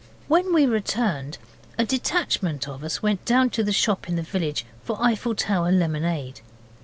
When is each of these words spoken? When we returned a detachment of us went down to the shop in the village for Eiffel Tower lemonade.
When 0.27 0.51
we 0.51 0.65
returned 0.65 1.37
a 1.77 1.85
detachment 1.85 2.67
of 2.67 2.83
us 2.83 3.03
went 3.03 3.23
down 3.23 3.51
to 3.51 3.63
the 3.63 3.71
shop 3.71 4.09
in 4.09 4.15
the 4.15 4.23
village 4.23 4.65
for 4.83 4.99
Eiffel 4.99 5.35
Tower 5.35 5.71
lemonade. 5.71 6.41